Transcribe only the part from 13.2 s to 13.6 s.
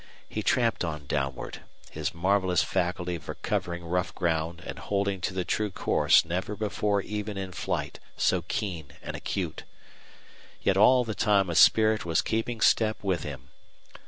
him.